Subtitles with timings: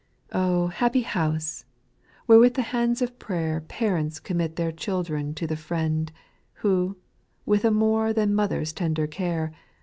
[0.29, 0.29] 8.
[0.39, 1.65] Oh, happy house
[2.25, 6.11] 1 where with the hands of prayer Parents commit their children to the Friend,
[6.53, 6.97] Who,
[7.45, 9.51] with a more than mother's tender care.